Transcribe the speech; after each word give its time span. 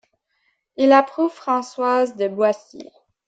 Il 0.77 0.93
approuve 0.93 1.31
Françoise 1.31 2.15
de 2.15 2.27
Boissy. 2.27 2.89